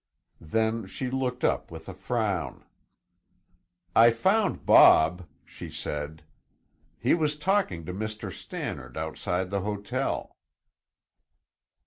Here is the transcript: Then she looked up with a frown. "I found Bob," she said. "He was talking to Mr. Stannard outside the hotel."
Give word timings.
Then 0.41 0.87
she 0.87 1.11
looked 1.11 1.43
up 1.43 1.69
with 1.69 1.87
a 1.87 1.93
frown. 1.93 2.63
"I 3.95 4.09
found 4.09 4.65
Bob," 4.65 5.27
she 5.45 5.69
said. 5.69 6.23
"He 6.97 7.13
was 7.13 7.37
talking 7.37 7.85
to 7.85 7.93
Mr. 7.93 8.31
Stannard 8.31 8.97
outside 8.97 9.51
the 9.51 9.61
hotel." 9.61 10.35